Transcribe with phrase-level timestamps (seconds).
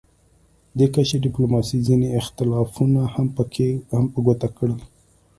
[0.77, 3.41] دې کچې ډیپلوماسي ځینې اختلافونه هم په
[4.25, 4.79] ګوته کړل